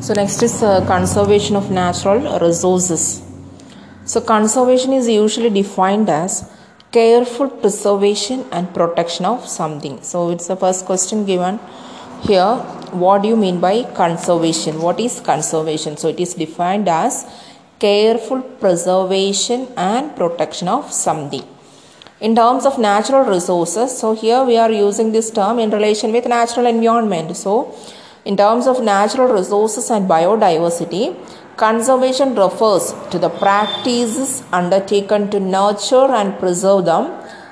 So 0.00 0.14
next 0.14 0.42
is 0.44 0.62
uh, 0.62 0.84
conservation 0.86 1.56
of 1.56 1.70
natural 1.72 2.38
resources. 2.38 3.20
So 4.04 4.20
conservation 4.20 4.92
is 4.92 5.08
usually 5.08 5.50
defined 5.50 6.08
as 6.08 6.48
careful 6.92 7.48
preservation 7.48 8.46
and 8.52 8.72
protection 8.72 9.26
of 9.26 9.46
something. 9.46 10.00
So 10.02 10.30
it's 10.30 10.46
the 10.46 10.56
first 10.56 10.86
question 10.86 11.26
given 11.26 11.58
here. 12.22 12.54
What 12.92 13.22
do 13.22 13.28
you 13.28 13.36
mean 13.36 13.60
by 13.60 13.82
conservation? 13.92 14.80
What 14.80 15.00
is 15.00 15.20
conservation? 15.20 15.96
So 15.96 16.08
it 16.08 16.20
is 16.20 16.34
defined 16.34 16.88
as 16.88 17.26
careful 17.80 18.40
preservation 18.40 19.68
and 19.76 20.14
protection 20.16 20.68
of 20.68 20.92
something. 20.92 21.44
In 22.20 22.34
terms 22.34 22.66
of 22.66 22.78
natural 22.78 23.24
resources, 23.24 23.96
so 23.98 24.14
here 24.14 24.42
we 24.44 24.56
are 24.56 24.70
using 24.70 25.12
this 25.12 25.30
term 25.30 25.58
in 25.58 25.70
relation 25.70 26.12
with 26.12 26.26
natural 26.26 26.66
environment. 26.66 27.36
So 27.36 27.76
in 28.28 28.36
terms 28.36 28.66
of 28.66 28.82
natural 28.82 29.28
resources 29.32 29.90
and 29.90 30.08
biodiversity, 30.08 31.04
conservation 31.56 32.34
refers 32.34 32.92
to 33.10 33.18
the 33.18 33.30
practices 33.30 34.42
undertaken 34.52 35.30
to 35.30 35.40
nurture 35.40 36.08
and 36.20 36.38
preserve 36.38 36.84
them 36.84 37.06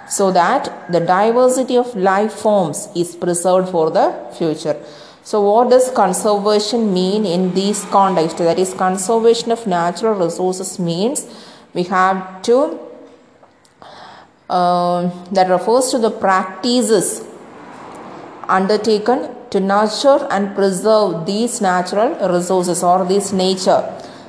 so 0.07 0.31
that 0.31 0.93
the 0.93 1.01
diversity 1.01 1.77
of 1.79 1.97
life 1.97 2.33
forms 2.33 2.89
is 2.95 3.17
preserved 3.17 3.70
for 3.70 3.91
the 3.91 4.07
future. 4.37 4.77
So, 5.23 5.41
what 5.41 5.70
does 5.70 5.91
conservation 5.91 6.93
mean 6.93 7.25
in 7.25 7.55
this 7.55 7.84
context? 7.87 8.39
That 8.39 8.59
is, 8.59 8.75
conservation 8.75 9.51
of 9.53 9.67
natural 9.67 10.15
resources 10.15 10.79
means 10.79 11.27
we 11.75 11.84
have 11.84 12.43
to 12.43 12.79
uh, 14.48 15.11
that 15.33 15.48
refers 15.48 15.91
to 15.91 15.98
the 15.98 16.11
practices 16.11 17.25
undertaken 18.48 19.29
to 19.56 19.60
nurture 19.73 20.20
and 20.30 20.55
preserve 20.55 21.27
these 21.27 21.60
natural 21.60 22.10
resources 22.37 22.83
or 22.83 23.05
this 23.12 23.33
nature 23.33 23.83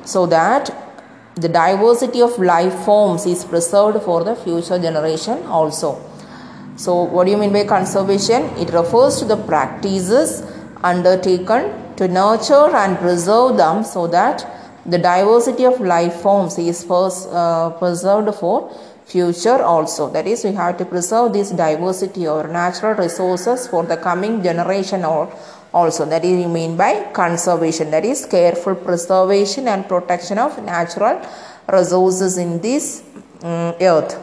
so 0.05 0.25
that 0.25 0.69
the 1.35 1.49
diversity 1.49 2.21
of 2.21 2.37
life 2.39 2.75
forms 2.85 3.25
is 3.25 3.43
preserved 3.45 4.01
for 4.03 4.23
the 4.23 4.35
future 4.35 4.79
generation 4.79 5.43
also. 5.57 5.89
So, 6.77 7.03
what 7.03 7.25
do 7.25 7.31
you 7.31 7.37
mean 7.37 7.53
by 7.53 7.65
conservation? 7.65 8.43
It 8.63 8.71
refers 8.71 9.19
to 9.19 9.25
the 9.25 9.37
practices 9.37 10.43
undertaken 10.83 11.95
to 11.97 12.07
nurture 12.07 12.67
and 12.83 12.97
preserve 12.97 13.57
them 13.57 13.83
so 13.83 14.07
that 14.07 14.45
the 14.85 14.97
diversity 14.97 15.65
of 15.65 15.79
life 15.81 16.21
forms 16.21 16.57
is 16.57 16.83
first, 16.83 17.27
uh, 17.29 17.71
preserved 17.71 18.33
for 18.35 18.71
future 19.07 19.61
also. 19.63 20.09
That 20.09 20.27
is 20.27 20.43
we 20.43 20.51
have 20.51 20.77
to 20.77 20.85
preserve 20.85 21.33
this 21.33 21.51
diversity 21.51 22.27
or 22.27 22.47
natural 22.47 22.93
resources 22.93 23.67
for 23.67 23.83
the 23.83 23.97
coming 23.97 24.43
generation 24.43 25.05
or 25.05 25.33
also. 25.73 26.05
That 26.05 26.25
is 26.25 26.41
you 26.41 26.49
mean 26.49 26.75
by 26.75 27.11
conservation. 27.13 27.91
That 27.91 28.05
is 28.05 28.25
careful 28.25 28.75
preservation 28.75 29.67
and 29.67 29.87
protection 29.87 30.37
of 30.37 30.61
natural 30.63 31.21
resources 31.67 32.37
in 32.37 32.59
this 32.61 33.03
um, 33.43 33.73
earth. 33.81 34.15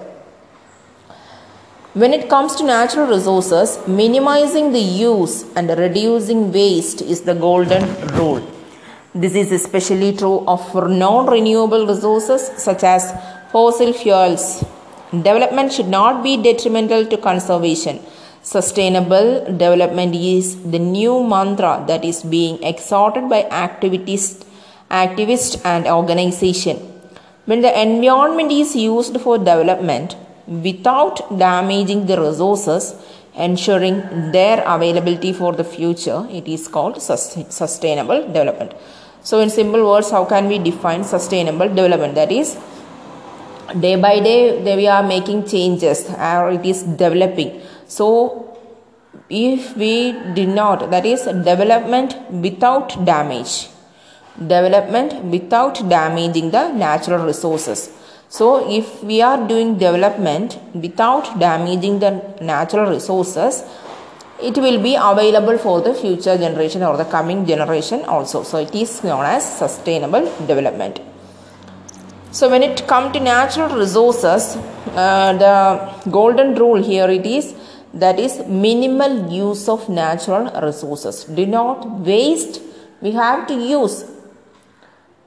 When 1.95 2.13
it 2.13 2.29
comes 2.29 2.57
to 2.57 2.65
natural 2.65 3.07
resources 3.07 3.79
minimizing 3.87 4.73
the 4.73 4.81
use 4.81 5.45
and 5.55 5.69
reducing 5.71 6.53
waste 6.53 7.01
is 7.03 7.21
the 7.23 7.35
golden 7.35 7.85
rule. 8.17 8.43
This 9.15 9.37
is 9.37 9.53
especially 9.53 10.17
true 10.17 10.45
of 10.47 10.75
non 10.75 11.27
renewable 11.27 11.87
resources 11.87 12.51
such 12.57 12.83
as 12.83 13.13
fossil 13.53 13.93
fuels 13.93 14.65
Development 15.23 15.73
should 15.73 15.89
not 15.89 16.23
be 16.23 16.37
detrimental 16.37 17.07
to 17.07 17.17
conservation. 17.17 18.01
Sustainable 18.43 19.45
development 19.45 20.15
is 20.15 20.63
the 20.63 20.79
new 20.79 21.23
mantra 21.23 21.85
that 21.87 22.05
is 22.05 22.23
being 22.23 22.63
exhorted 22.63 23.29
by 23.29 23.43
activists, 23.45 24.45
activists 24.91 25.61
and 25.65 25.87
organization. 25.87 26.77
When 27.47 27.61
the 27.61 27.73
environment 27.81 28.51
is 28.51 28.75
used 28.75 29.21
for 29.21 29.39
development 29.39 30.17
without 30.47 31.39
damaging 31.39 32.07
the 32.07 32.21
resources, 32.21 32.95
ensuring 33.35 34.33
their 34.33 34.63
availability 34.67 35.33
for 35.33 35.53
the 35.53 35.65
future, 35.65 36.27
it 36.31 36.47
is 36.49 36.69
called 36.69 37.01
sustainable 37.03 38.27
development. 38.27 38.73
So, 39.23 39.41
in 39.41 39.51
simple 39.51 39.89
words, 39.89 40.11
how 40.11 40.25
can 40.27 40.49
we 40.49 40.59
define 40.59 41.03
sustainable 41.03 41.69
development? 41.69 42.15
That 42.15 42.31
is, 42.31 42.59
day 43.81 43.97
by 43.97 44.21
day 44.21 44.63
they 44.63 44.77
we 44.77 44.87
are 44.87 45.03
making 45.03 45.47
changes 45.47 46.09
or 46.11 46.51
it 46.51 46.65
is 46.65 46.83
developing. 46.83 47.61
So 47.87 48.57
if 49.29 49.77
we 49.77 50.13
did 50.35 50.49
not 50.49 50.91
that 50.91 51.07
is 51.07 51.25
development 51.25 52.17
without 52.31 53.05
damage. 53.05 53.69
Development 54.39 55.25
without 55.25 55.89
damaging 55.89 56.51
the 56.51 56.73
natural 56.73 57.25
resources. 57.25 57.91
So 58.29 58.69
if 58.69 59.03
we 59.03 59.23
are 59.23 59.47
doing 59.47 59.79
development 59.79 60.59
without 60.75 61.39
damaging 61.39 62.01
the 62.01 62.11
natural 62.41 62.91
resources 62.91 63.65
it 64.43 64.59
will 64.59 64.83
be 64.83 64.97
available 64.97 65.57
for 65.57 65.81
the 65.81 65.95
future 65.95 66.37
generation 66.37 66.83
or 66.83 66.97
the 66.97 67.05
coming 67.05 67.47
generation 67.47 68.05
also. 68.05 68.43
So 68.43 68.59
it 68.59 68.75
is 68.75 69.03
known 69.05 69.25
as 69.25 69.59
sustainable 69.59 70.25
development 70.47 71.01
so 72.39 72.49
when 72.51 72.65
it 72.65 72.87
come 72.89 73.13
to 73.13 73.21
natural 73.21 73.77
resources, 73.79 74.57
uh, 74.97 75.33
the 75.45 76.11
golden 76.11 76.57
rule 76.57 76.83
here 76.83 77.09
it 77.09 77.25
is 77.25 77.55
that 77.95 78.19
is 78.19 78.41
minimal 78.49 79.33
use 79.33 79.69
of 79.69 79.89
natural 79.89 80.51
resources. 80.61 81.23
Do 81.25 81.47
not 81.47 81.89
waste. 82.01 82.61
We 83.01 83.13
have 83.13 83.47
to 83.47 83.55
use 83.55 84.05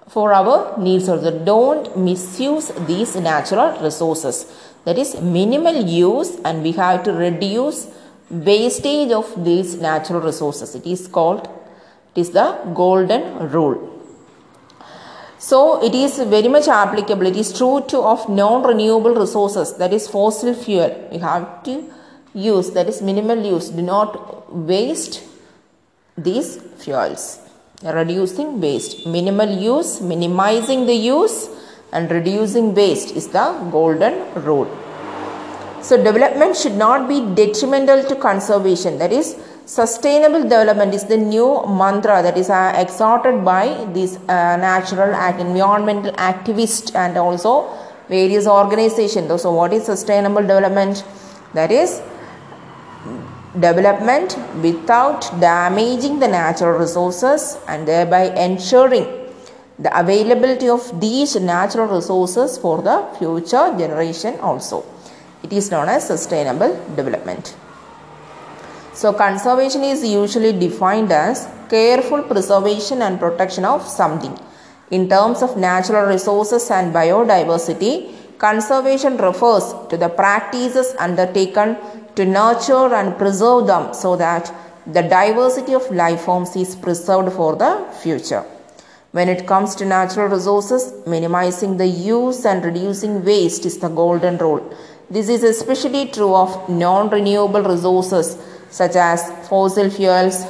for 0.09 0.34
our 0.34 0.78
needs 0.78 1.07
also. 1.07 1.31
Don't 1.45 1.97
misuse 1.97 2.73
these 2.88 3.16
natural 3.16 3.81
resources. 3.81 4.45
That 4.84 4.97
is 4.97 5.22
minimal 5.22 5.75
use 5.75 6.38
and 6.44 6.62
we 6.62 6.74
have 6.74 7.03
to 7.03 7.13
reduce 7.13 7.88
wastage 8.29 9.12
of 9.12 9.45
these 9.45 9.75
natural 9.75 10.19
resources. 10.19 10.75
It 10.75 10.85
is 10.85 11.07
called, 11.07 11.47
it 12.16 12.19
is 12.19 12.31
the 12.31 12.59
golden 12.74 13.50
rule. 13.50 13.97
So 15.40 15.84
it 15.84 15.94
is 15.94 16.18
very 16.18 16.48
much 16.48 16.68
applicable. 16.68 17.28
It 17.28 17.36
is 17.36 17.56
true 17.56 17.84
to 17.90 18.00
of 18.00 18.28
non-renewable 18.28 19.16
resources 19.16 19.78
that 19.78 19.94
is 19.94 20.08
fossil 20.08 20.53
fuel. 20.53 21.09
We 21.12 21.20
have 21.20 21.64
to 21.64 21.84
use 22.34 22.72
that 22.72 22.88
is 22.88 23.02
minimal 23.02 23.44
use. 23.44 23.70
Do 23.70 23.81
not 23.81 24.53
waste 24.53 25.24
these 26.18 26.58
fuels. 26.78 27.40
Reducing 27.84 28.59
waste. 28.59 29.06
Minimal 29.06 29.50
use, 29.50 30.02
minimizing 30.02 30.88
the 30.88 30.96
use 30.96 31.50
and 31.94 32.09
reducing 32.09 32.74
waste 32.74 33.16
is 33.16 33.28
the 33.28 33.54
golden 33.72 34.34
rule. 34.44 34.68
So 35.81 35.96
development 36.04 36.58
should 36.58 36.75
not 36.75 37.08
be 37.08 37.22
detrimental 37.36 38.04
to 38.06 38.16
conservation. 38.16 38.98
That 38.98 39.14
is 39.14 39.38
Sustainable 39.68 40.44
development 40.44 40.94
is 40.94 41.04
the 41.04 41.18
new 41.18 41.62
mantra 41.68 42.24
that 42.24 42.38
is 42.38 42.50
uh, 42.50 42.74
exhorted 42.78 43.44
by 43.44 43.66
these 43.92 44.16
uh, 44.16 44.56
natural 44.56 45.14
and 45.14 45.42
environmental 45.42 46.14
activists 46.14 46.96
and 46.96 47.18
also 47.18 47.68
various 48.08 48.48
organizations. 48.48 49.42
So, 49.42 49.52
what 49.52 49.74
is 49.74 49.84
sustainable 49.84 50.42
development? 50.42 51.04
That 51.54 51.74
is 51.74 52.02
development 53.60 54.38
without 54.64 55.30
damaging 55.42 56.20
the 56.20 56.30
natural 56.30 56.80
resources 56.80 57.58
and 57.68 57.86
thereby 57.86 58.34
ensuring 58.38 59.06
the 59.80 59.92
availability 60.00 60.70
of 60.70 61.02
these 61.02 61.36
natural 61.36 61.88
resources 61.88 62.58
for 62.58 62.82
the 62.82 63.06
future 63.20 63.76
generation 63.78 64.40
also. 64.40 64.86
It 65.44 65.52
is 65.52 65.72
known 65.72 65.90
as 65.90 66.08
sustainable 66.08 66.74
development. 66.96 67.54
So, 69.00 69.13
conservation 69.13 69.84
is 69.84 70.03
usually 70.03 70.53
defined 70.53 71.12
as 71.12 71.47
careful 71.69 72.24
preservation 72.24 73.03
and 73.03 73.19
protection 73.19 73.63
of 73.63 73.88
something. 73.88 74.36
In 74.89 75.07
terms 75.07 75.44
of 75.44 75.56
natural 75.56 76.07
resources 76.07 76.72
and 76.72 76.92
biodiversity, 76.92 78.39
conservation 78.39 79.18
refers 79.18 79.66
to 79.89 79.98
the 79.98 80.10
practices 80.10 80.95
undertaken 80.98 81.77
to 82.16 82.25
nurture 82.25 82.92
and 82.95 83.16
preserve 83.19 83.68
them 83.68 83.94
so 83.94 84.16
that 84.16 84.51
the 84.88 85.04
diversity 85.04 85.75
of 85.75 85.92
life 85.92 86.22
forms 86.22 86.56
is 86.56 86.75
preserved 86.75 87.31
for 87.33 87.56
the 87.56 87.86
future. 88.01 88.44
When 89.12 89.30
it 89.30 89.45
comes 89.45 89.75
to 89.75 89.86
natural 89.86 90.27
resources, 90.27 90.92
minimizing 91.06 91.77
the 91.77 91.86
use 91.86 92.45
and 92.48 92.66
reducing 92.66 93.24
waste 93.24 93.63
is 93.68 93.77
the 93.77 93.89
golden 93.89 94.39
rule. 94.39 94.75
This 95.07 95.30
is 95.30 95.44
especially 95.44 96.07
true 96.07 96.33
of 96.33 96.68
non 96.68 97.12
renewable 97.12 97.62
resources 97.62 98.38
such 98.69 98.96
as 98.96 99.31
fossil 99.48 99.90
fuels. 99.90 100.46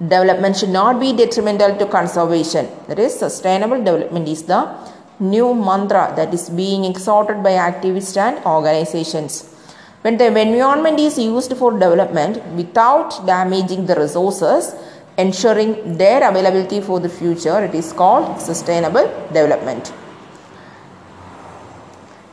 Development 0.00 0.56
should 0.56 0.70
not 0.70 1.00
be 1.00 1.12
detrimental 1.12 1.76
to 1.76 1.86
conservation. 1.86 2.68
That 2.86 2.98
is, 2.98 3.18
sustainable 3.18 3.78
development 3.78 4.28
is 4.28 4.44
the 4.44 4.76
new 5.18 5.54
mantra 5.54 6.12
that 6.16 6.32
is 6.32 6.48
being 6.48 6.84
exhorted 6.84 7.42
by 7.42 7.52
activists 7.52 8.16
and 8.16 8.44
organizations. 8.44 9.54
When 10.02 10.16
the 10.16 10.26
environment 10.26 11.00
is 11.00 11.18
used 11.18 11.56
for 11.56 11.72
development 11.72 12.44
without 12.54 13.26
damaging 13.26 13.86
the 13.86 13.96
resources, 13.96 14.74
ensuring 15.18 15.98
their 15.98 16.28
availability 16.30 16.80
for 16.80 17.00
the 17.00 17.08
future. 17.08 17.64
It 17.64 17.74
is 17.74 17.92
called 17.92 18.40
sustainable 18.40 19.06
development. 19.38 19.92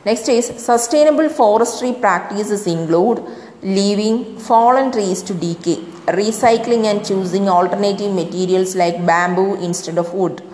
Next 0.06 0.28
is 0.28 0.46
sustainable 0.64 1.28
forestry 1.28 1.92
practices 1.92 2.64
include 2.68 3.20
leaving 3.62 4.38
fallen 4.38 4.92
trees 4.92 5.20
to 5.22 5.34
decay, 5.34 5.78
recycling 6.20 6.84
and 6.84 7.04
choosing 7.04 7.48
alternative 7.48 8.12
materials 8.14 8.76
like 8.76 9.04
bamboo 9.04 9.56
instead 9.56 9.98
of 9.98 10.14
wood, 10.14 10.44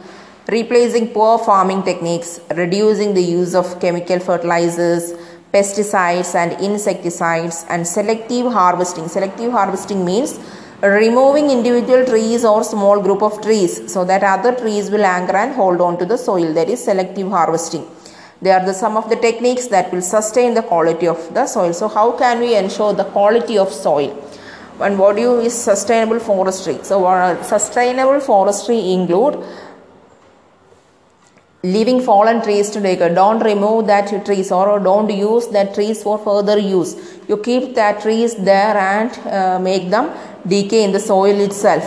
replacing 0.49 1.09
poor 1.09 1.39
farming 1.39 1.83
techniques, 1.83 2.41
reducing 2.57 3.13
the 3.13 3.23
use 3.23 3.55
of 3.55 3.79
chemical 3.79 4.21
fertilizers, 4.21 5.13
pesticides 5.53 6.35
and 6.35 6.59
insecticides, 6.69 7.67
and 7.69 7.87
selective 7.87 8.51
harvesting. 8.51 9.07
Selective 9.07 9.53
harvesting 9.53 10.03
means 10.03 10.41
removing 10.81 11.51
individual 11.51 12.07
trees 12.07 12.43
or 12.47 12.65
small 12.65 13.03
group 13.03 13.23
of 13.23 13.43
trees 13.43 13.93
so 13.93 14.03
that 14.03 14.23
other 14.23 14.55
trees 14.55 14.91
will 14.91 15.05
anchor 15.05 15.37
and 15.37 15.55
hold 15.55 15.83
on 15.83 15.99
to 15.99 16.07
the 16.07 16.17
soil. 16.17 16.55
That 16.55 16.71
is 16.71 16.83
selective 16.83 17.29
harvesting. 17.29 17.87
They 18.43 18.51
are 18.51 18.65
the 18.67 18.75
some 18.75 18.97
of 18.97 19.09
the 19.09 19.17
techniques 19.17 19.69
that 19.69 19.93
will 19.93 20.03
sustain 20.03 20.55
the 20.55 20.63
quality 20.63 21.07
of 21.07 21.33
the 21.33 21.47
soil. 21.47 21.73
So 21.73 21.89
how 21.89 22.13
can 22.13 22.41
we 22.41 22.57
ensure 22.57 22.93
the 22.93 23.05
quality 23.05 23.57
of 23.57 23.73
soil? 23.73 24.11
And 24.81 24.99
what 24.99 25.15
do 25.17 25.23
you 25.23 25.41
is 25.41 25.55
sustainable 25.55 26.19
forestry? 26.19 26.79
So 26.83 27.05
uh, 27.07 27.41
sustainable 27.43 28.19
forestry 28.19 28.93
include 28.93 29.45
leaving 31.63 32.01
fallen 32.03 32.43
trees 32.43 32.71
to 32.71 32.81
decay. 32.81 33.15
Don't 33.15 33.39
remove 33.45 33.87
that 33.87 34.09
trees 34.25 34.51
or 34.51 34.81
don't 34.81 35.09
use 35.09 35.47
that 35.49 35.75
trees 35.75 36.03
for 36.03 36.19
further 36.19 36.59
use. 36.59 36.97
You 37.29 37.37
keep 37.37 37.77
that 37.77 38.03
trees 38.03 38.35
there 38.35 38.77
and 38.77 39.17
uh, 39.29 39.61
make 39.61 39.89
them 39.89 40.11
decay 40.49 40.83
in 40.83 40.91
the 40.91 40.99
soil 40.99 41.39
itself. 41.41 41.85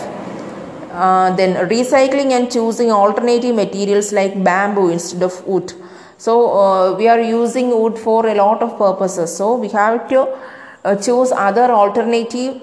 Uh, 0.90 1.36
then 1.36 1.68
recycling 1.68 2.30
and 2.30 2.50
choosing 2.50 2.90
alternative 2.90 3.54
materials 3.54 4.14
like 4.14 4.42
bamboo 4.42 4.88
instead 4.88 5.22
of 5.22 5.46
wood. 5.46 5.74
So 6.18 6.58
uh, 6.58 6.96
we 6.96 7.08
are 7.08 7.20
using 7.20 7.70
wood 7.70 7.98
for 7.98 8.26
a 8.26 8.34
lot 8.34 8.62
of 8.62 8.78
purposes. 8.78 9.36
So 9.36 9.56
we 9.56 9.68
have 9.68 10.08
to 10.08 10.36
uh, 10.84 10.96
choose 10.96 11.32
other 11.32 11.70
alternative 11.70 12.60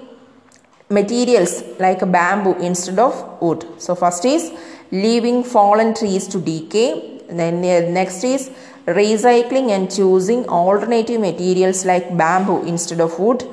materials 0.89 1.63
like 1.79 2.00
bamboo 2.11 2.55
instead 2.55 3.00
of 3.00 3.41
wood. 3.41 3.65
So 3.77 3.95
first 3.95 4.25
is 4.25 4.51
leaving 4.91 5.44
fallen 5.44 5.94
trees 5.94 6.27
to 6.29 6.39
decay. 6.39 7.21
Then 7.29 7.57
uh, 7.57 7.89
next 7.89 8.23
is 8.23 8.51
recycling 8.85 9.69
and 9.69 9.89
choosing 9.89 10.47
alternative 10.47 11.19
materials 11.21 11.85
like 11.85 12.15
bamboo 12.17 12.63
instead 12.65 13.01
of 13.01 13.17
wood. 13.19 13.47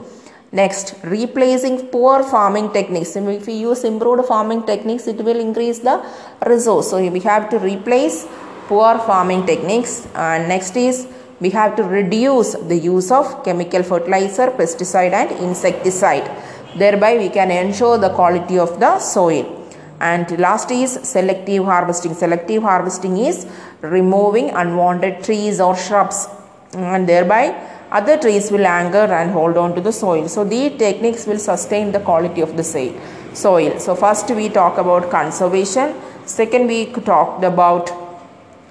Next, 0.52 0.96
replacing 1.04 1.86
poor 1.88 2.24
farming 2.24 2.72
techniques. 2.72 3.14
If 3.14 3.46
we 3.46 3.52
use 3.52 3.84
improved 3.84 4.26
farming 4.26 4.64
techniques, 4.64 5.06
it 5.06 5.18
will 5.18 5.38
increase 5.38 5.78
the 5.78 6.04
resource. 6.44 6.90
So 6.90 6.98
we 6.98 7.20
have 7.20 7.48
to 7.50 7.58
replace 7.60 8.26
poor 8.70 8.98
farming 9.10 9.44
techniques. 9.46 9.94
And 10.14 10.48
next 10.48 10.76
is 10.76 11.06
we 11.40 11.50
have 11.50 11.76
to 11.76 11.82
reduce 11.82 12.52
the 12.72 12.78
use 12.78 13.10
of 13.10 13.44
chemical 13.44 13.82
fertilizer, 13.82 14.48
pesticide 14.58 15.12
and 15.20 15.30
insecticide. 15.46 16.26
Thereby 16.82 17.16
we 17.18 17.28
can 17.28 17.50
ensure 17.50 17.98
the 17.98 18.10
quality 18.10 18.58
of 18.58 18.78
the 18.78 18.98
soil. 18.98 19.46
And 20.00 20.38
last 20.38 20.70
is 20.70 20.92
selective 21.02 21.64
harvesting. 21.64 22.14
Selective 22.14 22.62
harvesting 22.62 23.18
is 23.18 23.46
removing 23.82 24.50
unwanted 24.50 25.24
trees 25.24 25.60
or 25.60 25.76
shrubs 25.76 26.28
and 26.72 27.08
thereby 27.08 27.44
other 27.90 28.16
trees 28.16 28.50
will 28.52 28.66
anchor 28.66 29.06
and 29.20 29.32
hold 29.32 29.56
on 29.56 29.74
to 29.74 29.80
the 29.80 29.92
soil. 29.92 30.28
So 30.28 30.44
these 30.44 30.78
techniques 30.78 31.26
will 31.26 31.40
sustain 31.40 31.90
the 31.90 32.00
quality 32.00 32.40
of 32.40 32.56
the 32.56 32.62
soil. 32.62 33.78
So 33.80 33.96
first 33.96 34.30
we 34.30 34.48
talk 34.48 34.78
about 34.78 35.10
conservation. 35.10 35.94
Second 36.24 36.68
we 36.68 36.86
talked 36.86 37.42
about 37.42 37.90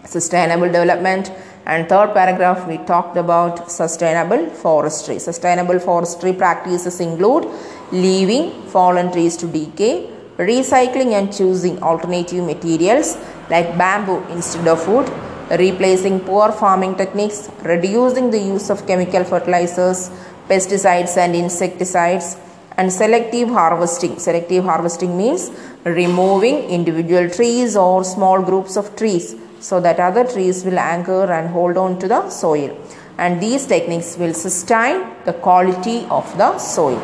sustainable 0.06 0.68
development 0.68 1.32
and 1.66 1.88
third 1.88 2.14
paragraph 2.14 2.68
we 2.68 2.78
talked 2.92 3.18
about 3.18 3.72
sustainable 3.72 4.50
forestry. 4.50 5.20
Sustainable 5.20 5.80
forestry 5.80 6.34
practices 6.34 7.00
include 7.00 7.48
leaving 7.92 8.64
fallen 8.68 9.12
trees 9.12 9.38
to 9.38 9.48
decay, 9.48 10.10
recycling 10.38 11.12
and 11.20 11.32
choosing 11.32 11.82
alternative 11.84 12.44
materials 12.44 13.18
like 13.50 13.78
bamboo 13.78 14.24
instead 14.30 14.68
of 14.68 14.88
wood, 14.88 15.12
replacing 15.60 16.20
poor 16.22 16.52
farming 16.52 16.96
techniques, 16.96 17.50
reducing 17.64 18.32
the 18.32 18.40
use 18.40 18.70
of 18.70 18.86
chemical 18.88 19.24
fertilizers, 19.24 20.10
pesticides 20.48 21.18
and 21.18 21.36
insecticides, 21.36 22.38
and 22.78 22.92
selective 22.92 23.50
harvesting. 23.50 24.18
Selective 24.18 24.64
harvesting 24.64 25.18
means 25.18 25.52
removing 25.84 26.58
individual 26.70 27.30
trees 27.30 27.76
or 27.76 28.04
small 28.04 28.42
groups 28.42 28.78
of 28.78 28.96
trees 28.96 29.36
so 29.60 29.80
that 29.80 30.00
other 30.00 30.24
trees 30.26 30.64
will 30.66 30.80
anchor 30.80 31.32
and 31.32 31.50
hold 31.50 31.78
on 31.78 32.00
to 32.00 32.08
the 32.08 32.30
soil. 32.30 32.70
And 33.18 33.42
these 33.42 33.66
techniques 33.66 34.18
will 34.18 34.34
sustain 34.34 35.08
the 35.26 35.34
quality 35.34 36.06
of 36.10 36.26
the 36.38 36.58
soil. 36.58 37.02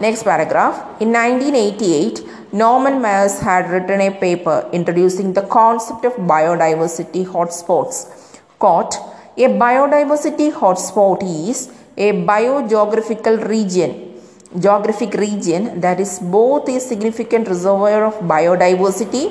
Next 0.00 0.22
paragraph. 0.22 0.76
In 1.00 1.12
1988, 1.12 2.52
Norman 2.52 3.00
Myers 3.02 3.38
had 3.40 3.70
written 3.70 4.00
a 4.00 4.10
paper 4.10 4.68
introducing 4.72 5.34
the 5.34 5.42
concept 5.42 6.04
of 6.04 6.14
biodiversity 6.14 7.26
hotspots. 7.26 8.38
Quote, 8.58 8.94
a 9.36 9.48
biodiversity 9.64 10.52
hotspot 10.52 11.22
is 11.22 11.70
a 11.96 12.12
biogeographical 12.12 13.46
region 13.48 14.10
geographic 14.58 15.14
region 15.14 15.80
that 15.80 16.00
is 16.00 16.18
both 16.18 16.68
a 16.68 16.80
significant 16.80 17.46
reservoir 17.46 18.04
of 18.06 18.14
biodiversity 18.32 19.24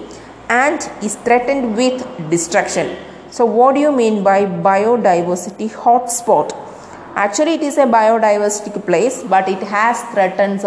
and 0.49 0.91
is 1.03 1.15
threatened 1.15 1.77
with 1.77 2.03
destruction. 2.29 2.97
So 3.31 3.45
what 3.45 3.75
do 3.75 3.81
you 3.81 3.91
mean 3.91 4.23
by 4.23 4.45
biodiversity 4.45 5.69
hotspot? 5.69 6.55
Actually 7.15 7.53
it 7.53 7.61
is 7.61 7.77
a 7.77 7.85
biodiversity 7.85 8.83
place 8.85 9.23
but 9.23 9.47
it 9.47 9.61
has 9.63 10.01
threatens 10.13 10.65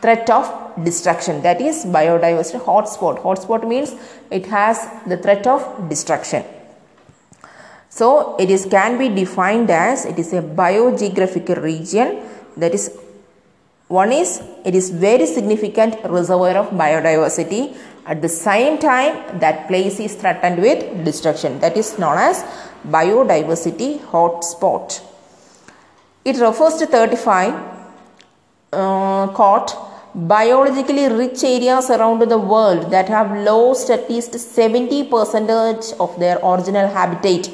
threat 0.00 0.30
of 0.30 0.84
destruction 0.84 1.42
that 1.42 1.60
is 1.60 1.84
biodiversity 1.84 2.60
hotspot. 2.60 3.22
Hotspot 3.22 3.66
means 3.66 3.94
it 4.30 4.46
has 4.46 4.88
the 5.06 5.16
threat 5.16 5.46
of 5.46 5.88
destruction. 5.88 6.44
So 7.90 8.36
it 8.36 8.50
is 8.50 8.66
can 8.70 8.98
be 8.98 9.08
defined 9.08 9.70
as 9.70 10.04
it 10.04 10.18
is 10.18 10.32
a 10.32 10.42
biogeographical 10.42 11.62
region 11.62 12.22
that 12.56 12.74
is 12.74 12.97
one 13.88 14.12
is 14.12 14.42
it 14.64 14.74
is 14.74 14.90
very 14.90 15.26
significant 15.26 15.96
reservoir 16.04 16.56
of 16.58 16.70
biodiversity. 16.70 17.76
At 18.06 18.22
the 18.22 18.28
same 18.28 18.78
time 18.78 19.38
that 19.40 19.66
place 19.68 19.98
is 20.00 20.14
threatened 20.14 20.62
with 20.62 21.04
destruction 21.04 21.58
that 21.60 21.76
is 21.76 21.98
known 21.98 22.18
as 22.18 22.44
biodiversity 22.86 23.98
hotspot. 24.00 25.02
It 26.24 26.36
refers 26.36 26.76
to 26.76 26.86
35 26.86 27.54
uh, 28.72 29.28
caught 29.28 29.74
biologically 30.14 31.08
rich 31.08 31.42
areas 31.44 31.90
around 31.90 32.20
the 32.20 32.38
world 32.38 32.90
that 32.90 33.08
have 33.08 33.30
lost 33.38 33.90
at 33.90 34.08
least 34.10 34.32
70% 34.32 36.00
of 36.00 36.18
their 36.18 36.38
original 36.44 36.88
habitat. 36.88 37.50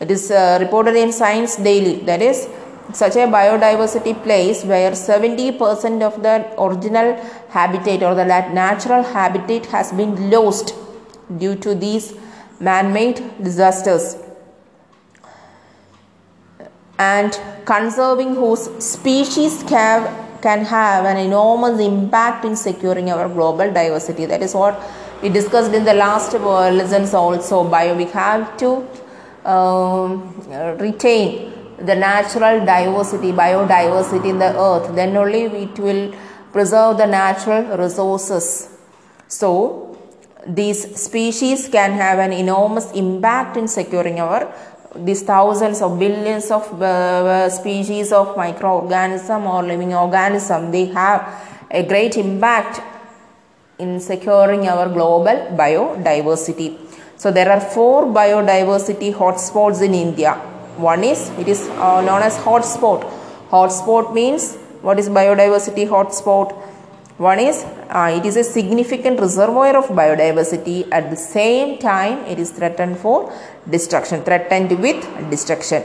It 0.00 0.10
is 0.10 0.30
uh, 0.30 0.58
reported 0.60 0.96
in 0.96 1.12
Science 1.12 1.56
Daily 1.56 1.96
that 2.04 2.22
is 2.22 2.48
such 2.92 3.16
a 3.16 3.26
biodiversity 3.26 4.20
place 4.22 4.64
where 4.64 4.92
70% 4.92 6.02
of 6.02 6.22
the 6.22 6.36
original 6.60 7.14
habitat 7.48 8.02
or 8.02 8.14
the 8.14 8.24
natural 8.24 9.02
habitat 9.02 9.66
has 9.66 9.92
been 9.92 10.30
lost 10.30 10.74
due 11.38 11.54
to 11.56 11.74
these 11.74 12.14
man-made 12.60 13.22
disasters. 13.42 14.16
And 16.98 17.38
conserving 17.64 18.34
whose 18.34 18.84
species 18.84 19.64
can, 19.66 20.40
can 20.42 20.64
have 20.64 21.06
an 21.06 21.16
enormous 21.16 21.80
impact 21.80 22.44
in 22.44 22.54
securing 22.54 23.10
our 23.10 23.28
global 23.28 23.72
diversity. 23.72 24.26
That 24.26 24.42
is 24.42 24.54
what 24.54 24.80
we 25.22 25.28
discussed 25.30 25.72
in 25.72 25.84
the 25.84 25.94
last 25.94 26.34
lessons 26.34 27.14
also. 27.14 27.64
Bio 27.64 27.96
we 27.96 28.04
have 28.04 28.56
to 28.58 28.86
um, 29.44 30.34
retain 30.78 31.52
the 31.78 31.94
natural 31.94 32.64
diversity, 32.64 33.32
biodiversity 33.32 34.30
in 34.30 34.38
the 34.38 34.58
earth, 34.58 34.94
then 34.94 35.16
only 35.16 35.42
it 35.44 35.78
will 35.78 36.14
preserve 36.52 36.98
the 36.98 37.06
natural 37.06 37.76
resources. 37.76 38.68
So, 39.28 39.98
these 40.46 41.00
species 41.00 41.68
can 41.68 41.92
have 41.92 42.18
an 42.18 42.32
enormous 42.32 42.92
impact 42.92 43.56
in 43.56 43.66
securing 43.66 44.20
our 44.20 44.54
these 44.96 45.22
thousands 45.22 45.82
of 45.82 45.98
billions 45.98 46.52
of 46.52 46.80
uh, 46.80 47.50
species 47.50 48.12
of 48.12 48.36
microorganism 48.36 49.44
or 49.44 49.64
living 49.64 49.92
organism. 49.92 50.70
They 50.70 50.84
have 50.86 51.66
a 51.68 51.82
great 51.82 52.16
impact 52.16 52.80
in 53.80 53.98
securing 53.98 54.68
our 54.68 54.88
global 54.88 55.56
biodiversity. 55.58 56.78
So 57.16 57.32
there 57.32 57.50
are 57.50 57.60
four 57.60 58.04
biodiversity 58.04 59.12
hotspots 59.12 59.82
in 59.82 59.94
india 59.94 60.53
one 60.76 61.04
is 61.04 61.30
it 61.38 61.48
is 61.48 61.68
uh, 61.68 62.00
known 62.00 62.22
as 62.22 62.36
hotspot 62.38 63.10
hotspot 63.50 64.12
means 64.12 64.56
what 64.82 64.98
is 64.98 65.08
biodiversity 65.08 65.88
hotspot 65.88 66.54
One 67.16 67.38
is 67.38 67.62
uh, 67.90 68.12
it 68.12 68.26
is 68.26 68.36
a 68.36 68.42
significant 68.42 69.20
reservoir 69.20 69.76
of 69.76 69.86
biodiversity. 69.86 70.88
At 70.90 71.10
the 71.10 71.16
same 71.16 71.78
time, 71.78 72.18
it 72.26 72.40
is 72.40 72.50
threatened 72.50 72.98
for 72.98 73.32
destruction, 73.70 74.22
threatened 74.24 74.80
with 74.80 75.30
destruction. 75.30 75.84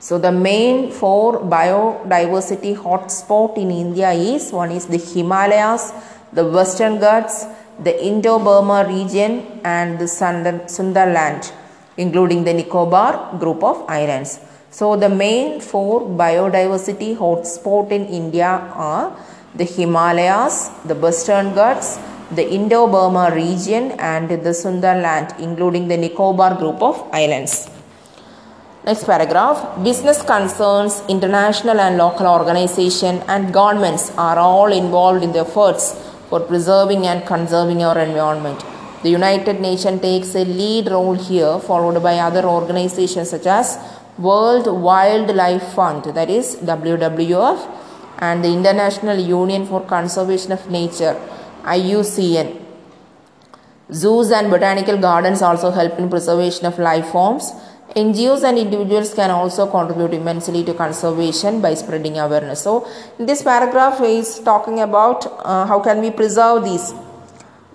So 0.00 0.18
the 0.18 0.30
main 0.30 0.90
four 0.90 1.40
biodiversity 1.40 2.76
hotspot 2.76 3.56
in 3.56 3.70
India 3.70 4.10
is 4.10 4.52
one 4.52 4.70
is 4.70 4.84
the 4.84 4.98
Himalayas, 4.98 5.94
the 6.34 6.46
Western 6.46 6.98
Ghats, 6.98 7.46
the 7.82 8.04
Indo-Burma 8.04 8.84
region, 8.86 9.60
and 9.64 9.98
the 9.98 10.04
Sundar 10.04 10.64
Sundarland, 10.64 11.52
including 11.96 12.44
the 12.44 12.52
Nicobar 12.52 13.36
group 13.38 13.62
of 13.62 13.84
islands. 13.88 14.40
So 14.70 14.96
the 14.96 15.08
main 15.08 15.60
four 15.60 16.00
biodiversity 16.00 17.16
hotspot 17.16 17.90
in 17.90 18.06
India 18.06 18.48
are 18.74 19.14
the 19.54 19.64
Himalayas, 19.64 20.70
the 20.86 20.94
Western 20.94 21.54
Ghats, 21.54 21.98
the 22.30 22.50
Indo-Burma 22.50 23.34
region, 23.34 23.92
and 23.98 24.30
the 24.30 24.54
Sundarland, 24.54 25.38
including 25.38 25.88
the 25.88 25.96
Nicobar 25.98 26.54
group 26.54 26.80
of 26.80 27.06
islands. 27.12 27.68
Next 28.84 29.04
paragraph 29.04 29.84
Business 29.84 30.22
concerns, 30.22 31.02
international 31.08 31.78
and 31.78 31.98
local 31.98 32.26
organization, 32.26 33.22
and 33.28 33.52
governments 33.52 34.10
are 34.16 34.38
all 34.38 34.72
involved 34.72 35.22
in 35.22 35.32
the 35.32 35.40
efforts 35.40 35.94
for 36.30 36.40
preserving 36.40 37.06
and 37.06 37.26
conserving 37.26 37.84
our 37.84 37.98
environment. 37.98 38.64
The 39.02 39.10
United 39.10 39.60
Nations 39.60 40.00
takes 40.00 40.34
a 40.36 40.44
lead 40.44 40.90
role 40.90 41.14
here, 41.14 41.58
followed 41.58 42.00
by 42.02 42.18
other 42.18 42.44
organizations 42.44 43.30
such 43.30 43.46
as 43.46 43.78
World 44.16 44.66
Wildlife 44.66 45.72
Fund, 45.74 46.04
that 46.04 46.30
is 46.30 46.56
WWF, 46.56 47.68
and 48.18 48.44
the 48.44 48.52
International 48.52 49.18
Union 49.18 49.66
for 49.66 49.80
Conservation 49.80 50.52
of 50.52 50.70
Nature, 50.70 51.20
IUCN. 51.62 52.60
Zoos 53.92 54.30
and 54.30 54.50
botanical 54.50 54.96
gardens 54.98 55.42
also 55.42 55.70
help 55.70 55.98
in 55.98 56.08
preservation 56.08 56.66
of 56.66 56.78
life 56.78 57.06
forms. 57.06 57.52
NGOs 57.96 58.44
and 58.44 58.56
individuals 58.56 59.12
can 59.12 59.30
also 59.30 59.66
contribute 59.66 60.14
immensely 60.14 60.62
to 60.64 60.72
conservation 60.72 61.60
by 61.60 61.74
spreading 61.74 62.18
awareness. 62.18 62.62
So, 62.62 62.88
this 63.18 63.42
paragraph 63.42 64.00
is 64.00 64.38
talking 64.38 64.80
about 64.80 65.26
uh, 65.26 65.66
how 65.66 65.80
can 65.80 66.00
we 66.00 66.10
preserve 66.10 66.64
these. 66.64 66.94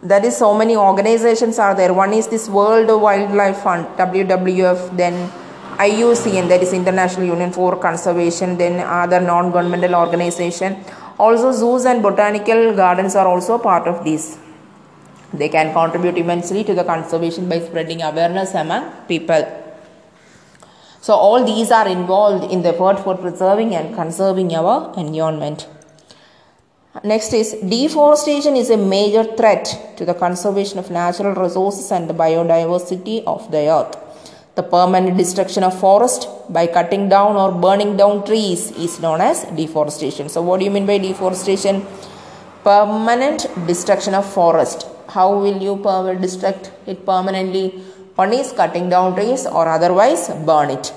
That 0.04 0.24
is, 0.26 0.38
so 0.38 0.54
many 0.54 0.76
organizations 0.76 1.58
are 1.58 1.74
there. 1.74 1.94
One 1.94 2.14
is 2.14 2.28
this 2.28 2.48
World 2.48 2.88
Wildlife 3.02 3.58
Fund, 3.58 3.88
WWF, 3.98 4.96
then 4.96 5.30
IUCN, 5.78 6.48
that 6.50 6.62
is 6.62 6.74
International 6.74 7.26
Union 7.26 7.52
for 7.52 7.76
Conservation, 7.76 8.58
then 8.58 8.80
other 8.80 9.20
non-governmental 9.20 9.96
organization. 9.96 10.84
Also, 11.18 11.52
zoos 11.52 11.86
and 11.86 12.04
botanical 12.04 12.76
gardens 12.76 13.16
are 13.16 13.28
also 13.28 13.58
part 13.58 13.88
of 13.88 14.04
this. 14.04 14.38
They 15.34 15.50
can 15.50 15.74
contribute 15.74 16.18
immensely 16.18 16.64
to 16.64 16.74
the 16.74 16.84
conservation 16.84 17.50
by 17.50 17.60
spreading 17.60 18.02
awareness 18.02 18.54
among 18.54 18.92
people. 19.08 19.46
So 21.02 21.14
all 21.14 21.44
these 21.44 21.72
are 21.72 21.88
involved 21.88 22.52
in 22.52 22.62
the 22.62 22.70
effort 22.70 23.00
for 23.00 23.16
preserving 23.16 23.74
and 23.76 23.96
conserving 23.96 24.54
our 24.56 24.94
environment. 24.98 25.68
Next 27.04 27.32
is 27.34 27.54
deforestation 27.54 28.56
is 28.56 28.70
a 28.72 28.78
major 28.78 29.24
threat 29.24 29.94
to 29.98 30.06
the 30.06 30.14
conservation 30.14 30.80
of 30.80 30.90
natural 30.90 31.34
resources 31.34 31.92
and 31.92 32.10
the 32.10 32.14
biodiversity 32.14 33.24
of 33.26 33.52
the 33.52 33.70
earth. 33.70 33.96
The 34.56 34.64
permanent 34.64 35.18
destruction 35.18 35.64
of 35.64 35.80
forest 35.80 36.28
by 36.50 36.66
cutting 36.66 37.10
down 37.10 37.36
or 37.36 37.52
burning 37.52 37.98
down 37.98 38.26
trees 38.26 38.72
is 38.72 39.00
known 39.00 39.22
as 39.22 39.44
deforestation. 39.56 40.30
So 40.30 40.42
what 40.42 40.58
do 40.60 40.66
you 40.66 40.72
mean 40.72 40.88
by 40.88 40.98
deforestation? 40.98 41.86
Permanent 42.64 43.48
destruction 43.68 44.16
of 44.16 44.26
forest. 44.26 44.88
How 45.10 45.38
will 45.38 45.62
you 45.62 45.76
destruct 45.76 46.72
it 46.88 47.06
permanently? 47.06 47.70
One 48.16 48.34
is 48.34 48.52
cutting 48.52 48.90
down 48.90 49.16
trees 49.16 49.46
or 49.46 49.68
otherwise 49.68 50.30
burn 50.30 50.72
it. 50.72 50.92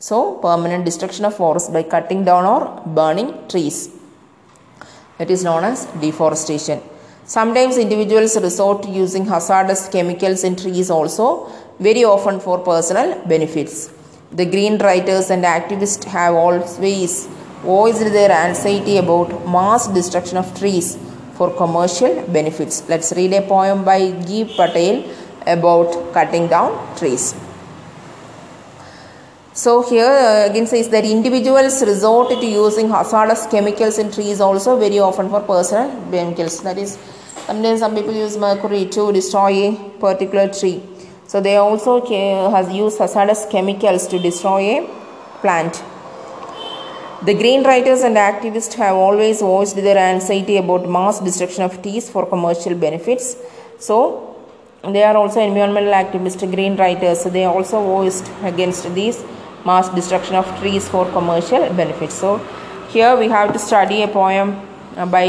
So, 0.00 0.36
permanent 0.36 0.84
destruction 0.86 1.26
of 1.26 1.36
forest 1.36 1.72
by 1.72 1.82
cutting 1.84 2.24
down 2.24 2.44
or 2.46 2.82
burning 2.86 3.46
trees. 3.48 3.99
It 5.22 5.30
is 5.30 5.44
known 5.44 5.64
as 5.64 5.84
deforestation. 6.00 6.80
Sometimes 7.26 7.76
individuals 7.76 8.40
resort 8.40 8.82
to 8.84 8.88
using 8.88 9.26
hazardous 9.26 9.88
chemicals 9.88 10.42
in 10.44 10.56
trees 10.56 10.88
also, 10.90 11.26
very 11.78 12.04
often 12.04 12.40
for 12.40 12.58
personal 12.58 13.08
benefits. 13.26 13.90
The 14.32 14.46
green 14.46 14.78
writers 14.78 15.28
and 15.30 15.44
activists 15.44 16.04
have 16.04 16.34
always 16.34 17.28
voiced 17.62 18.12
their 18.16 18.32
anxiety 18.32 18.96
about 18.96 19.28
mass 19.46 19.86
destruction 19.88 20.38
of 20.38 20.58
trees 20.58 20.98
for 21.34 21.50
commercial 21.54 22.22
benefits. 22.38 22.88
Let's 22.88 23.12
read 23.12 23.34
a 23.34 23.42
poem 23.42 23.84
by 23.84 24.12
G. 24.26 24.44
Patel 24.56 25.04
about 25.46 26.14
cutting 26.14 26.48
down 26.48 26.96
trees. 26.96 27.34
So 29.60 29.72
here 29.82 30.06
uh, 30.06 30.48
again 30.48 30.66
says 30.66 30.88
that 30.88 31.04
individuals 31.04 31.82
resort 31.82 32.30
to 32.30 32.46
using 32.46 32.88
hazardous 32.88 33.46
chemicals 33.46 33.98
in 33.98 34.10
trees 34.10 34.40
also 34.40 34.78
very 34.78 34.98
often 34.98 35.28
for 35.28 35.40
personal 35.40 35.88
chemicals. 36.10 36.62
That 36.62 36.78
is, 36.78 36.96
sometimes 37.44 37.80
some 37.80 37.94
people 37.94 38.14
use 38.14 38.38
mercury 38.38 38.86
to 38.86 39.12
destroy 39.12 39.50
a 39.68 39.90
particular 40.04 40.48
tree. 40.50 40.82
So 41.26 41.42
they 41.42 41.56
also 41.56 42.00
has 42.54 42.72
used 42.72 42.98
hazardous 42.98 43.44
chemicals 43.50 44.06
to 44.08 44.18
destroy 44.18 44.62
a 44.78 44.88
plant. 45.42 45.82
The 47.26 47.34
green 47.34 47.62
writers 47.62 48.00
and 48.00 48.16
activists 48.16 48.72
have 48.84 48.96
always 48.96 49.40
voiced 49.40 49.76
their 49.76 49.98
anxiety 49.98 50.56
about 50.56 50.88
mass 50.88 51.20
destruction 51.20 51.64
of 51.64 51.82
trees 51.82 52.08
for 52.08 52.24
commercial 52.24 52.74
benefits. 52.74 53.36
So 53.78 53.98
they 54.84 55.02
are 55.02 55.18
also 55.18 55.42
environmental 55.42 55.92
activists, 55.92 56.50
green 56.50 56.76
writers. 56.76 57.20
So 57.20 57.28
they 57.28 57.44
also 57.44 57.82
voiced 57.82 58.32
against 58.42 58.94
these 58.94 59.22
mass 59.64 59.88
destruction 59.90 60.34
of 60.36 60.46
trees 60.60 60.88
for 60.88 61.04
commercial 61.12 61.68
benefits. 61.74 62.14
So 62.14 62.38
here 62.88 63.16
we 63.16 63.28
have 63.28 63.52
to 63.52 63.58
study 63.58 64.02
a 64.02 64.08
poem 64.08 64.60
by 65.10 65.26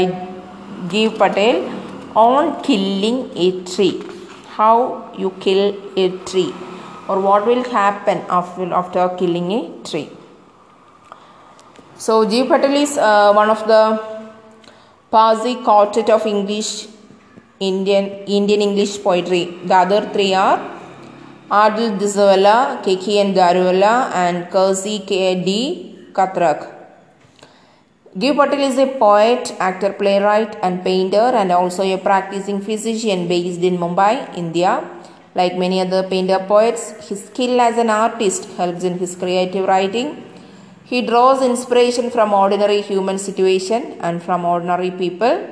G. 0.88 1.08
Patel 1.08 1.68
on 2.14 2.62
killing 2.62 3.30
a 3.36 3.64
tree. 3.64 4.02
How 4.48 5.10
you 5.16 5.30
kill 5.40 5.74
a 5.96 6.10
tree 6.26 6.52
or 7.08 7.20
what 7.20 7.46
will 7.46 7.64
happen 7.64 8.18
after, 8.28 8.72
after 8.72 9.08
killing 9.16 9.52
a 9.52 9.82
tree. 9.84 10.10
So 11.96 12.28
G. 12.28 12.46
Patel 12.46 12.74
is 12.74 12.98
uh, 12.98 13.32
one 13.32 13.50
of 13.50 13.66
the 13.66 14.00
Parsi 15.10 15.56
quartet 15.56 16.10
of 16.10 16.26
English 16.26 16.88
Indian 17.60 18.06
Indian 18.26 18.62
English 18.62 19.02
poetry. 19.02 19.58
The 19.64 19.74
other 19.74 20.08
three 20.12 20.34
are 20.34 20.71
Adil 21.60 21.98
Jussawalla, 22.00 22.82
K.K. 22.82 23.18
N. 23.18 23.34
Daruwalla 23.34 24.10
and 24.14 24.46
Kersy 24.46 25.06
K.D. 25.06 26.08
Katrak. 26.14 26.60
G. 28.16 28.32
Patel 28.32 28.60
is 28.60 28.78
a 28.78 28.86
poet, 28.86 29.54
actor, 29.58 29.92
playwright 29.92 30.56
and 30.62 30.82
painter 30.82 31.28
and 31.40 31.52
also 31.52 31.82
a 31.82 31.98
practicing 31.98 32.62
physician 32.62 33.28
based 33.28 33.60
in 33.60 33.76
Mumbai, 33.76 34.34
India. 34.34 34.82
Like 35.34 35.58
many 35.58 35.82
other 35.82 36.08
painter 36.08 36.38
poets, 36.48 37.06
his 37.06 37.26
skill 37.26 37.60
as 37.60 37.76
an 37.76 37.90
artist 37.90 38.46
helps 38.56 38.82
in 38.82 38.98
his 38.98 39.14
creative 39.14 39.68
writing. 39.68 40.24
He 40.84 41.02
draws 41.02 41.42
inspiration 41.42 42.10
from 42.10 42.32
ordinary 42.32 42.80
human 42.80 43.18
situation 43.18 43.98
and 44.00 44.22
from 44.22 44.46
ordinary 44.46 44.90
people. 44.90 45.46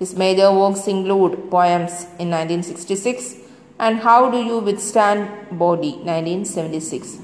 His 0.00 0.16
major 0.16 0.50
works 0.52 0.88
include 0.88 1.48
poems 1.48 2.06
in 2.18 2.30
1966 2.30 3.43
and 3.78 3.98
How 3.98 4.30
Do 4.30 4.38
You 4.38 4.58
Withstand 4.58 5.58
Body 5.58 5.92
1976. 6.04 7.18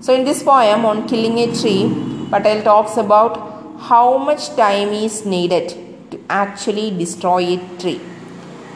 So 0.00 0.14
in 0.14 0.24
this 0.24 0.42
poem 0.42 0.84
on 0.84 1.08
killing 1.08 1.38
a 1.38 1.46
tree, 1.60 1.90
Patel 2.30 2.62
talks 2.62 2.96
about 2.96 3.36
how 3.78 4.18
much 4.18 4.48
time 4.56 4.88
is 4.90 5.26
needed 5.26 5.68
to 6.10 6.20
actually 6.30 6.90
destroy 6.96 7.54
a 7.54 7.78
tree. 7.78 8.00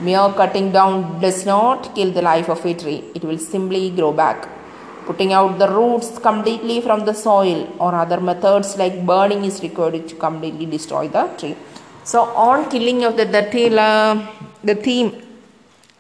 Mere 0.01 0.33
cutting 0.37 0.73
down 0.73 1.21
does 1.21 1.47
not 1.47 1.95
kill 1.95 2.11
the 2.11 2.23
life 2.23 2.49
of 2.49 2.65
a 2.65 2.75
tree, 2.75 3.05
it 3.15 3.23
will 3.23 3.39
simply 3.39 3.91
grow 3.91 4.13
back. 4.13 4.49
Putting 5.07 5.33
out 5.33 5.59
the 5.59 5.69
roots 5.69 6.19
completely 6.19 6.81
from 6.81 7.05
the 7.05 7.13
soil 7.13 7.69
or 7.79 7.95
other 7.95 8.21
methods 8.21 8.77
like 8.77 9.05
burning 9.05 9.45
is 9.45 9.63
required 9.63 10.09
to 10.09 10.15
completely 10.15 10.67
destroy 10.67 11.09
the 11.09 11.27
tree. 11.39 11.57
So, 12.05 12.23
on 12.23 12.69
killing 12.71 13.05
of 13.05 13.17
the, 13.17 13.25
the, 13.25 14.29
the 14.65 14.75
theme, 14.75 15.32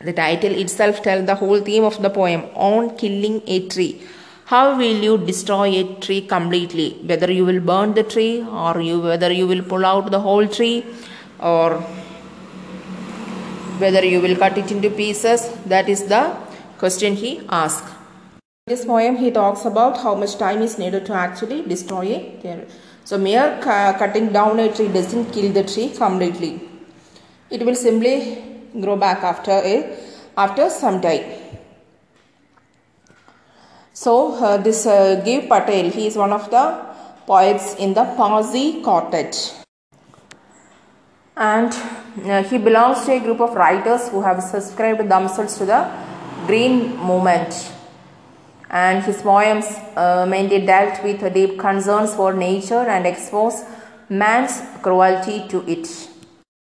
the 0.05 0.13
title 0.13 0.55
itself 0.63 1.03
tells 1.03 1.27
the 1.27 1.35
whole 1.35 1.61
theme 1.61 1.85
of 1.85 2.01
the 2.03 2.11
poem 2.11 2.43
on 2.55 2.97
killing 2.97 3.43
a 3.47 3.69
tree. 3.69 4.03
How 4.47 4.77
will 4.77 5.03
you 5.09 5.19
destroy 5.19 5.69
a 5.81 5.85
tree 6.01 6.21
completely? 6.23 6.99
Whether 7.05 7.31
you 7.33 7.45
will 7.45 7.61
burn 7.61 7.95
the 7.95 8.03
tree 8.03 8.43
or 8.43 8.81
you 8.81 9.01
whether 9.01 9.31
you 9.33 9.47
will 9.47 9.63
pull 9.63 9.87
out 9.87 10.11
the 10.11 10.21
whole 10.21 10.47
tree 10.47 10.85
or 11.41 11.81
whether 13.79 14.05
you 14.05 14.21
will 14.21 14.37
cut 14.37 14.59
it 14.59 14.71
into 14.71 14.91
pieces. 14.91 15.49
That 15.67 15.89
is 15.89 16.05
the 16.05 16.37
question 16.79 17.15
he 17.15 17.41
asked. 17.49 17.89
In 18.67 18.75
this 18.75 18.85
poem, 18.85 19.17
he 19.17 19.31
talks 19.31 19.65
about 19.65 19.99
how 19.99 20.15
much 20.15 20.37
time 20.37 20.63
is 20.63 20.79
needed 20.79 21.07
to 21.07 21.15
actually 21.15 21.63
destroy 21.63 22.05
a 22.17 22.41
tree. 22.43 22.65
So, 23.05 23.19
mere 23.19 23.59
cutting 23.63 24.33
down 24.33 24.61
a 24.61 24.73
tree 24.73 24.89
doesn't 24.89 25.33
kill 25.33 25.53
the 25.53 25.65
tree 25.65 25.89
completely. 25.91 26.61
it 27.55 27.65
will 27.67 27.75
simply 27.75 28.15
grow 28.81 28.97
back 28.97 29.23
after 29.23 29.53
a 29.53 29.97
after 30.37 30.71
some 30.71 31.01
time. 31.01 31.25
So 33.93 34.35
uh, 34.35 34.57
this 34.57 34.87
uh, 34.87 35.23
Gieve 35.25 35.49
Patel, 35.49 35.91
he 35.91 36.07
is 36.07 36.17
one 36.17 36.33
of 36.33 36.51
the 36.51 36.87
poets 37.27 37.75
in 37.75 37.95
the 37.95 38.05
Parsi 38.17 38.83
quartet. 38.83 39.55
And 41.37 41.73
uh, 42.25 42.43
he 42.43 42.59
belongs 42.59 43.05
to 43.05 43.13
a 43.13 43.21
group 43.21 43.41
of 43.41 43.55
writers 43.55 44.09
who 44.09 44.23
have 44.23 44.43
subscribed 44.43 45.09
themselves 45.09 45.59
to 45.59 45.67
the 45.67 45.91
Green 46.47 46.97
Movement. 46.97 47.73
And 48.71 49.05
his 49.05 49.21
poems 49.23 49.67
uh, 49.97 50.27
mainly 50.27 50.65
dealt 50.65 51.03
with 51.05 51.33
deep 51.35 51.59
concerns 51.59 52.15
for 52.15 52.33
nature 52.33 52.87
and 52.89 53.07
exposed 53.07 53.65
man's 54.09 54.63
cruelty 54.83 55.47
to 55.49 55.63
it. 55.71 56.09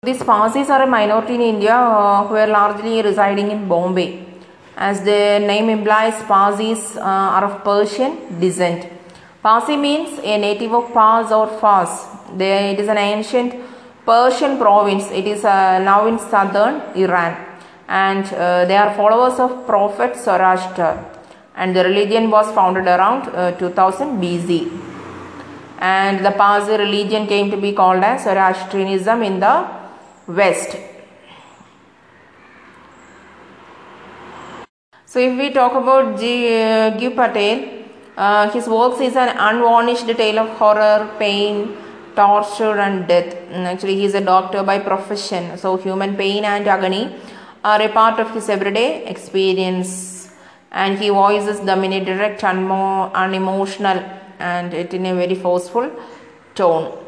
These 0.05 0.23
Parsis 0.23 0.69
are 0.69 0.83
a 0.83 0.87
minority 0.87 1.35
in 1.37 1.41
India 1.41 1.75
uh, 1.75 2.27
who 2.27 2.35
are 2.35 2.47
largely 2.47 3.01
residing 3.01 3.51
in 3.51 3.67
Bombay. 3.67 4.23
As 4.77 5.01
the 5.01 5.39
name 5.51 5.71
implies, 5.71 6.23
Parsis 6.25 6.95
uh, 6.97 7.01
are 7.37 7.45
of 7.45 7.65
Persian 7.65 8.39
descent. 8.39 8.87
Parsi 9.43 9.77
means 9.77 10.19
a 10.23 10.37
native 10.37 10.75
of 10.75 10.93
Pars 10.93 11.33
or 11.33 11.47
Fars. 11.59 11.89
They, 12.37 12.73
it 12.73 12.81
is 12.81 12.89
an 12.89 12.99
ancient 12.99 13.55
Persian 14.05 14.59
province. 14.59 15.11
It 15.11 15.27
is 15.27 15.43
uh, 15.43 15.79
now 15.79 16.07
in 16.07 16.19
southern 16.19 16.83
Iran. 16.95 17.33
And 17.89 18.27
uh, 18.35 18.67
they 18.67 18.77
are 18.77 18.93
followers 18.95 19.41
of 19.41 19.67
Prophet 19.67 20.17
Zoroaster. 20.17 21.03
And 21.57 21.75
the 21.75 21.83
religion 21.83 22.31
was 22.31 22.53
founded 22.55 22.87
around 22.87 23.29
uh, 23.35 23.53
2000 23.53 24.21
BC. 24.21 24.71
And 25.79 26.23
the 26.27 26.33
Parsi 26.33 26.73
religion 26.77 27.27
came 27.27 27.51
to 27.51 27.57
be 27.57 27.73
called 27.73 28.03
as 28.03 28.25
Zoroastrianism 28.25 29.23
in 29.23 29.41
the 29.41 29.84
west. 30.27 30.77
So 35.07 35.21
if 35.21 35.39
we 35.39 35.51
talk 35.51 35.75
about 35.75 36.19
G, 36.19 36.61
uh, 36.61 37.11
Patel, 37.11 37.85
uh, 38.17 38.51
his 38.51 38.67
works 38.67 39.01
is 39.01 39.17
an 39.17 39.37
unvarnished 39.37 40.07
tale 40.07 40.39
of 40.39 40.49
horror, 40.59 41.11
pain, 41.19 41.77
torture 42.17 42.79
and 42.79 43.07
death. 43.07 43.35
Mm, 43.51 43.65
actually, 43.67 43.97
he 43.97 44.05
is 44.05 44.15
a 44.15 44.21
doctor 44.21 44.63
by 44.63 44.79
profession. 44.79 45.57
So 45.59 45.77
human 45.77 46.17
pain 46.17 46.45
and 46.45 46.67
agony 46.67 47.15
are 47.63 47.81
a 47.83 47.89
part 47.89 48.19
of 48.21 48.31
his 48.33 48.49
everyday 48.49 49.07
experience. 49.07 50.31
And 50.73 50.99
he 50.99 51.11
voices 51.11 51.61
them 51.61 51.85
in 51.85 51.93
a 51.93 52.05
direct, 52.05 52.41
unmo- 52.41 53.13
unemotional 53.15 54.03
and 54.41 54.75
it 54.75 54.93
in 54.93 55.07
a 55.07 55.15
very 55.15 55.37
forceful 55.37 55.91
tone. 56.57 57.04